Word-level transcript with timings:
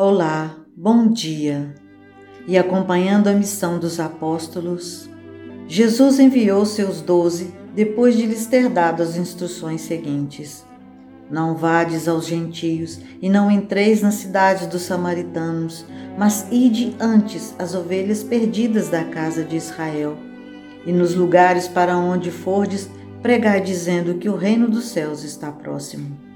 Olá, 0.00 0.54
bom 0.76 1.08
dia. 1.08 1.74
E 2.46 2.56
acompanhando 2.56 3.26
a 3.26 3.32
missão 3.32 3.80
dos 3.80 3.98
apóstolos, 3.98 5.10
Jesus 5.66 6.20
enviou 6.20 6.64
seus 6.64 7.00
doze 7.00 7.52
depois 7.74 8.16
de 8.16 8.24
lhes 8.24 8.46
ter 8.46 8.68
dado 8.68 9.02
as 9.02 9.16
instruções 9.16 9.80
seguintes: 9.80 10.64
Não 11.28 11.56
vades 11.56 12.06
aos 12.06 12.28
gentios 12.28 13.00
e 13.20 13.28
não 13.28 13.50
entreis 13.50 14.00
nas 14.00 14.14
cidades 14.14 14.68
dos 14.68 14.82
samaritanos, 14.82 15.84
mas 16.16 16.46
ide 16.52 16.94
antes 17.00 17.52
as 17.58 17.74
ovelhas 17.74 18.22
perdidas 18.22 18.88
da 18.88 19.02
casa 19.02 19.42
de 19.42 19.56
Israel. 19.56 20.16
E 20.86 20.92
nos 20.92 21.16
lugares 21.16 21.66
para 21.66 21.98
onde 21.98 22.30
fordes, 22.30 22.88
pregai 23.20 23.60
dizendo 23.60 24.14
que 24.14 24.28
o 24.28 24.36
reino 24.36 24.68
dos 24.70 24.84
céus 24.90 25.24
está 25.24 25.50
próximo. 25.50 26.27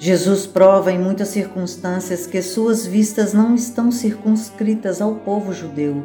Jesus 0.00 0.46
prova 0.46 0.92
em 0.92 0.98
muitas 0.98 1.26
circunstâncias 1.26 2.24
que 2.24 2.40
suas 2.40 2.86
vistas 2.86 3.34
não 3.34 3.56
estão 3.56 3.90
circunscritas 3.90 5.02
ao 5.02 5.16
povo 5.16 5.52
judeu, 5.52 6.04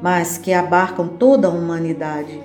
mas 0.00 0.38
que 0.38 0.52
abarcam 0.52 1.08
toda 1.08 1.48
a 1.48 1.50
humanidade. 1.50 2.40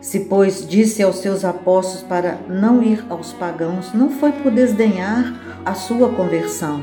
Se, 0.00 0.18
pois, 0.24 0.66
disse 0.66 1.04
aos 1.04 1.18
seus 1.18 1.44
apóstolos 1.44 2.02
para 2.02 2.36
não 2.48 2.82
ir 2.82 3.04
aos 3.08 3.32
pagãos, 3.32 3.94
não 3.94 4.10
foi 4.10 4.32
por 4.32 4.50
desdenhar 4.50 5.62
a 5.64 5.72
sua 5.74 6.08
conversão, 6.08 6.82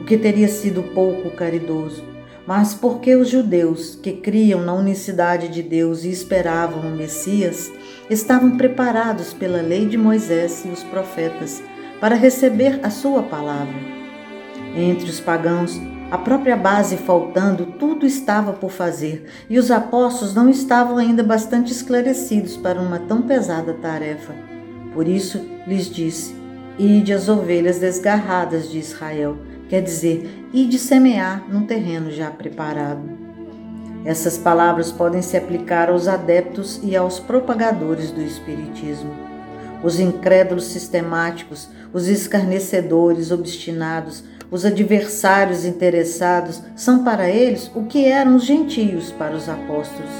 o 0.00 0.04
que 0.06 0.16
teria 0.16 0.48
sido 0.48 0.82
pouco 0.94 1.30
caridoso, 1.36 2.02
mas 2.46 2.72
porque 2.72 3.14
os 3.14 3.28
judeus, 3.28 3.96
que 4.02 4.14
criam 4.14 4.62
na 4.62 4.72
unicidade 4.72 5.48
de 5.48 5.62
Deus 5.62 6.04
e 6.04 6.10
esperavam 6.10 6.90
o 6.90 6.96
Messias, 6.96 7.70
estavam 8.08 8.56
preparados 8.56 9.34
pela 9.34 9.60
lei 9.60 9.84
de 9.84 9.98
Moisés 9.98 10.64
e 10.64 10.68
os 10.68 10.82
profetas 10.84 11.62
para 12.00 12.14
receber 12.14 12.80
a 12.82 12.90
sua 12.90 13.22
palavra. 13.22 13.74
Entre 14.74 15.08
os 15.08 15.20
pagãos, 15.20 15.80
a 16.10 16.18
própria 16.18 16.56
base 16.56 16.96
faltando, 16.96 17.66
tudo 17.78 18.06
estava 18.06 18.52
por 18.52 18.70
fazer, 18.70 19.26
e 19.48 19.58
os 19.58 19.70
apóstolos 19.70 20.34
não 20.34 20.48
estavam 20.48 20.98
ainda 20.98 21.22
bastante 21.22 21.72
esclarecidos 21.72 22.56
para 22.56 22.80
uma 22.80 22.98
tão 22.98 23.22
pesada 23.22 23.74
tarefa. 23.74 24.34
Por 24.92 25.08
isso 25.08 25.44
lhes 25.66 25.90
disse: 25.90 26.34
Ide 26.78 27.12
as 27.12 27.28
ovelhas 27.28 27.78
desgarradas 27.78 28.70
de 28.70 28.78
Israel, 28.78 29.36
quer 29.68 29.82
dizer, 29.82 30.46
ide 30.52 30.78
semear 30.78 31.44
num 31.48 31.66
terreno 31.66 32.10
já 32.10 32.30
preparado. 32.30 33.26
Essas 34.04 34.38
palavras 34.38 34.92
podem 34.92 35.22
se 35.22 35.36
aplicar 35.36 35.90
aos 35.90 36.06
adeptos 36.06 36.78
e 36.84 36.94
aos 36.94 37.18
propagadores 37.18 38.12
do 38.12 38.22
Espiritismo 38.22 39.35
os 39.86 40.00
incrédulos 40.00 40.64
sistemáticos, 40.64 41.68
os 41.92 42.08
escarnecedores 42.08 43.30
obstinados, 43.30 44.24
os 44.50 44.64
adversários 44.64 45.64
interessados 45.64 46.60
são 46.74 47.04
para 47.04 47.30
eles 47.30 47.70
o 47.72 47.84
que 47.84 48.04
eram 48.04 48.34
os 48.34 48.44
gentios 48.44 49.12
para 49.12 49.36
os 49.36 49.48
apóstolos. 49.48 50.10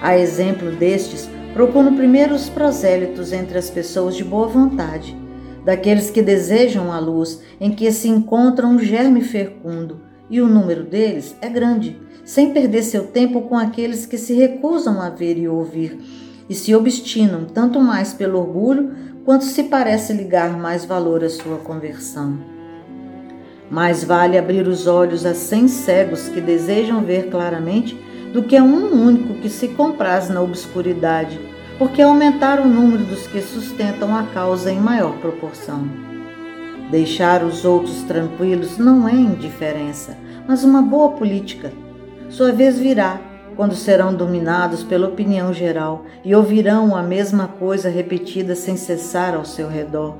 A 0.00 0.16
exemplo 0.16 0.70
destes, 0.72 1.28
procuram 1.52 1.94
primeiro 1.94 2.34
os 2.34 2.48
prosélitos 2.48 3.30
entre 3.30 3.58
as 3.58 3.68
pessoas 3.68 4.16
de 4.16 4.24
boa 4.24 4.46
vontade, 4.46 5.14
daqueles 5.66 6.08
que 6.08 6.22
desejam 6.22 6.90
a 6.90 6.98
luz, 6.98 7.42
em 7.60 7.72
que 7.72 7.92
se 7.92 8.08
encontra 8.08 8.66
um 8.66 8.78
germe 8.78 9.20
fecundo, 9.20 10.00
e 10.30 10.40
o 10.40 10.48
número 10.48 10.82
deles 10.82 11.36
é 11.42 11.48
grande, 11.50 12.00
sem 12.24 12.54
perder 12.54 12.82
seu 12.82 13.08
tempo 13.08 13.42
com 13.42 13.58
aqueles 13.58 14.06
que 14.06 14.16
se 14.16 14.32
recusam 14.32 14.98
a 14.98 15.10
ver 15.10 15.36
e 15.36 15.46
ouvir 15.46 16.23
e 16.48 16.54
se 16.54 16.74
obstinam 16.74 17.44
tanto 17.44 17.80
mais 17.80 18.12
pelo 18.12 18.38
orgulho 18.38 18.92
quanto 19.24 19.44
se 19.44 19.64
parece 19.64 20.12
ligar 20.12 20.56
mais 20.58 20.84
valor 20.84 21.24
à 21.24 21.28
sua 21.28 21.56
conversão. 21.58 22.38
Mais 23.70 24.04
vale 24.04 24.36
abrir 24.36 24.68
os 24.68 24.86
olhos 24.86 25.24
a 25.24 25.34
cem 25.34 25.66
cegos 25.66 26.28
que 26.28 26.40
desejam 26.40 27.02
ver 27.02 27.30
claramente 27.30 27.98
do 28.32 28.42
que 28.42 28.56
a 28.56 28.62
um 28.62 29.06
único 29.06 29.34
que 29.34 29.48
se 29.48 29.68
compraz 29.68 30.28
na 30.28 30.42
obscuridade, 30.42 31.40
porque 31.78 32.02
aumentar 32.02 32.60
o 32.60 32.68
número 32.68 33.04
dos 33.04 33.26
que 33.26 33.40
sustentam 33.40 34.14
a 34.14 34.24
causa 34.24 34.70
em 34.70 34.78
maior 34.78 35.16
proporção. 35.18 35.88
Deixar 36.90 37.42
os 37.42 37.64
outros 37.64 38.02
tranquilos 38.02 38.76
não 38.76 39.08
é 39.08 39.12
indiferença, 39.12 40.16
mas 40.46 40.62
uma 40.62 40.82
boa 40.82 41.12
política. 41.12 41.72
Sua 42.28 42.52
vez 42.52 42.78
virá 42.78 43.18
quando 43.56 43.74
serão 43.74 44.14
dominados 44.14 44.82
pela 44.82 45.08
opinião 45.08 45.52
geral 45.52 46.04
e 46.24 46.34
ouvirão 46.34 46.94
a 46.94 47.02
mesma 47.02 47.48
coisa 47.48 47.88
repetida 47.88 48.54
sem 48.54 48.76
cessar 48.76 49.34
ao 49.34 49.44
seu 49.44 49.68
redor. 49.68 50.16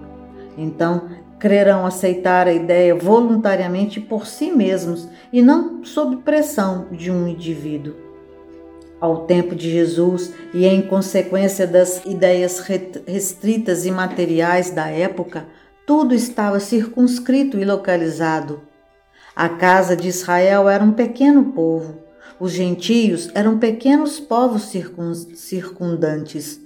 Então, 0.57 1.09
crerão 1.39 1.85
aceitar 1.85 2.47
a 2.47 2.53
ideia 2.53 2.95
voluntariamente 2.95 4.01
por 4.01 4.27
si 4.27 4.51
mesmos 4.51 5.09
e 5.33 5.43
não 5.43 5.85
sob 5.85 6.17
pressão 6.19 6.87
de 6.91 7.11
um 7.11 7.29
indivíduo. 7.29 7.95
Ao 9.01 9.27
tempo 9.27 9.55
de 9.55 9.71
Jesus 9.71 10.33
e 10.55 10.65
em 10.65 10.81
consequência 10.81 11.67
das 11.67 12.03
ideias 12.07 12.61
restritas 13.07 13.85
e 13.85 13.91
materiais 13.91 14.71
da 14.71 14.89
época, 14.89 15.47
tudo 15.87 16.15
estava 16.15 16.59
circunscrito 16.59 17.59
e 17.59 17.65
localizado. 17.65 18.63
A 19.37 19.49
casa 19.49 19.95
de 19.95 20.09
Israel 20.09 20.69
era 20.69 20.83
um 20.83 20.93
pequeno 20.93 21.53
povo, 21.53 22.04
os 22.39 22.53
gentios 22.53 23.31
eram 23.35 23.59
pequenos 23.59 24.19
povos 24.19 24.73
circundantes. 25.35 26.61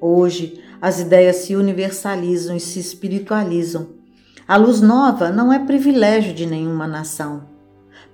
Hoje, 0.00 0.60
as 0.80 1.00
ideias 1.00 1.36
se 1.36 1.54
universalizam 1.54 2.56
e 2.56 2.60
se 2.60 2.80
espiritualizam. 2.80 3.88
A 4.48 4.56
luz 4.56 4.80
nova 4.80 5.30
não 5.30 5.52
é 5.52 5.58
privilégio 5.60 6.34
de 6.34 6.44
nenhuma 6.44 6.88
nação. 6.88 7.44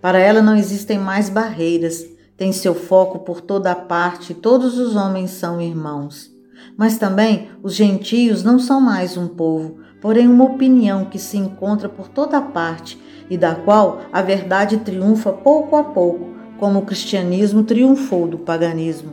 Para 0.00 0.18
ela 0.18 0.42
não 0.42 0.54
existem 0.54 0.98
mais 0.98 1.28
barreiras, 1.30 2.04
tem 2.36 2.52
seu 2.52 2.74
foco 2.74 3.20
por 3.20 3.40
toda 3.40 3.72
a 3.72 3.74
parte, 3.74 4.34
todos 4.34 4.78
os 4.78 4.94
homens 4.94 5.30
são 5.30 5.60
irmãos. 5.60 6.30
Mas 6.76 6.98
também 6.98 7.50
os 7.62 7.74
gentios 7.74 8.44
não 8.44 8.58
são 8.58 8.80
mais 8.80 9.16
um 9.16 9.26
povo, 9.26 9.78
porém 10.00 10.28
uma 10.28 10.44
opinião 10.44 11.06
que 11.06 11.18
se 11.18 11.36
encontra 11.36 11.88
por 11.88 12.08
toda 12.08 12.38
a 12.38 12.42
parte 12.42 13.00
e 13.28 13.36
da 13.36 13.54
qual 13.54 14.02
a 14.12 14.22
verdade 14.22 14.78
triunfa 14.78 15.32
pouco 15.32 15.74
a 15.74 15.82
pouco, 15.82 16.37
como 16.58 16.80
o 16.80 16.84
cristianismo 16.84 17.62
triunfou 17.62 18.26
do 18.26 18.38
paganismo. 18.38 19.12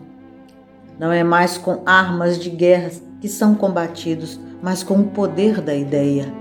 Não 1.00 1.12
é 1.12 1.24
mais 1.24 1.58
com 1.58 1.82
armas 1.86 2.40
de 2.40 2.50
guerra 2.50 2.92
que 3.22 3.28
são 3.28 3.56
combatidos, 3.56 4.40
mas 4.62 4.84
com 4.84 4.96
o 4.96 5.08
poder 5.08 5.62
da 5.62 5.76
ideia. 5.76 6.34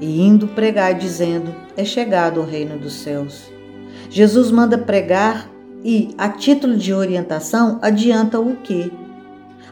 E 0.00 0.20
indo 0.20 0.48
pregar 0.48 0.94
dizendo: 0.94 1.54
É 1.76 1.84
chegado 1.84 2.40
o 2.40 2.44
reino 2.44 2.78
dos 2.78 2.94
céus. 2.94 3.50
Jesus 4.10 4.50
manda 4.50 4.76
pregar 4.76 5.48
e, 5.82 6.14
a 6.18 6.28
título 6.28 6.76
de 6.76 6.92
orientação, 6.92 7.78
adianta 7.80 8.40
o 8.40 8.56
que? 8.56 8.92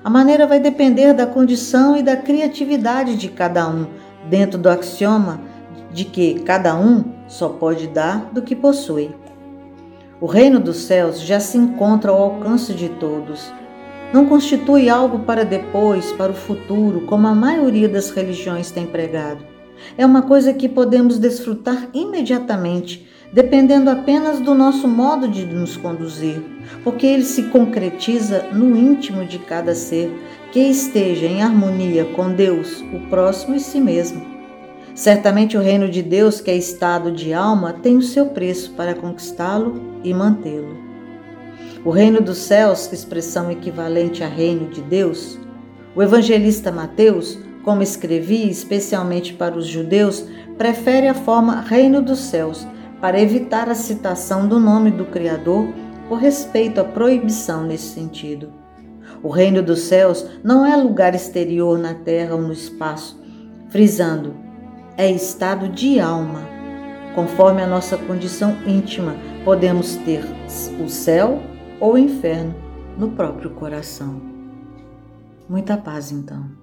A 0.05 0.11
maneira 0.11 0.47
vai 0.47 0.59
depender 0.59 1.13
da 1.13 1.27
condição 1.27 1.97
e 1.97 2.03
da 2.03 2.17
criatividade 2.17 3.17
de 3.17 3.29
cada 3.29 3.69
um, 3.69 3.87
dentro 4.29 4.59
do 4.59 4.69
axioma 4.69 5.41
de 5.93 6.05
que 6.05 6.41
cada 6.41 6.75
um 6.75 7.05
só 7.29 7.49
pode 7.49 7.87
dar 7.87 8.31
do 8.33 8.43
que 8.43 8.57
possui. 8.57 9.11
O 10.23 10.27
reino 10.27 10.61
dos 10.61 10.77
céus 10.77 11.21
já 11.21 11.41
se 11.41 11.59
encontra 11.59 12.13
ao 12.13 12.23
alcance 12.23 12.73
de 12.75 12.89
todos. 12.89 13.53
Não 14.13 14.25
constitui 14.25 14.89
algo 14.89 15.25
para 15.25 15.45
depois, 15.45 16.13
para 16.13 16.31
o 16.31 16.37
futuro, 16.37 17.01
como 17.07 17.27
a 17.27 17.35
maioria 17.35 17.89
das 17.89 18.09
religiões 18.11 18.71
tem 18.71 18.87
pregado. 18.87 19.45
É 19.99 20.07
uma 20.07 20.23
coisa 20.23 20.55
que 20.55 20.69
podemos 20.69 21.19
desfrutar 21.19 21.89
imediatamente, 21.93 23.05
dependendo 23.33 23.91
apenas 23.91 24.39
do 24.39 24.55
nosso 24.55 24.87
modo 24.87 25.27
de 25.27 25.45
nos 25.45 25.77
conduzir, 25.77 26.41
porque 26.85 27.05
ele 27.05 27.25
se 27.25 27.43
concretiza 27.49 28.45
no 28.53 28.77
íntimo 28.77 29.25
de 29.25 29.41
cada 29.41 29.75
ser 29.75 30.09
que 30.53 30.61
esteja 30.61 31.27
em 31.27 31.43
harmonia 31.43 32.05
com 32.15 32.33
Deus, 32.33 32.81
o 32.95 33.01
próximo 33.11 33.57
e 33.57 33.61
si 33.61 33.81
mesmo. 33.81 34.42
Certamente 34.95 35.57
o 35.57 35.61
reino 35.61 35.89
de 35.89 36.03
Deus, 36.03 36.41
que 36.41 36.51
é 36.51 36.57
estado 36.57 37.11
de 37.11 37.33
alma, 37.33 37.73
tem 37.73 37.97
o 37.97 38.03
seu 38.03 38.27
preço 38.27 38.73
para 38.73 38.95
conquistá-lo 38.95 39.81
e 40.05 40.13
mantê-lo. 40.13 40.77
O 41.85 41.91
reino 41.91 42.21
dos 42.21 42.39
céus, 42.39 42.93
expressão 42.93 43.51
equivalente 43.51 44.23
a 44.23 44.29
reino 44.29 44.69
de 44.69 44.83
Deus, 44.83 45.39
o 45.97 46.03
evangelista 46.03 46.71
Mateus, 46.71 47.39
como 47.65 47.83
escrevi 47.83 48.49
especialmente 48.49 49.33
para 49.33 49.57
os 49.57 49.67
judeus, 49.67 50.27
prefere 50.59 51.09
a 51.09 51.15
forma 51.15 51.61
reino 51.61 52.03
dos 52.03 52.19
céus 52.19 52.67
para 53.01 53.21
evitar 53.21 53.69
a 53.69 53.75
citação 53.75 54.47
do 54.47 54.61
nome 54.61 54.91
do 54.91 55.07
Criador 55.07 55.69
por 56.09 56.19
respeito 56.19 56.81
à 56.81 56.85
proibição 56.85 57.65
nesse 57.65 57.95
sentido. 57.95 58.53
O 59.23 59.29
reino 59.29 59.63
dos 59.63 59.81
céus 59.83 60.27
não 60.45 60.67
é 60.67 60.77
lugar 60.77 61.15
exterior 61.15 61.79
na 61.79 61.95
terra 61.95 62.35
ou 62.35 62.43
no 62.43 62.53
espaço, 62.53 63.21
frisando 63.71 64.52
é 64.97 65.11
estado 65.11 65.69
de 65.69 66.01
alma. 66.01 66.41
Conforme 67.15 67.63
a 67.63 67.67
nossa 67.67 67.97
condição 67.97 68.57
íntima, 68.67 69.15
podemos 69.45 69.97
ter 69.97 70.25
o 70.83 70.89
céu 70.89 71.43
ou 71.79 71.95
o 71.95 71.99
inferno 71.99 72.55
no 72.97 73.11
próprio 73.11 73.51
coração. 73.51 74.21
Muita 75.49 75.77
paz, 75.77 76.11
então. 76.13 76.62